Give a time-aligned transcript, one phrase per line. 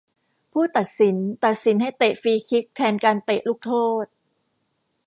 [0.51, 1.15] ผู้ตัดสิน
[1.45, 3.73] ตัดสินให้เตะฟรีคิกแทนการเตะลูกโท
[4.03, 4.05] ษ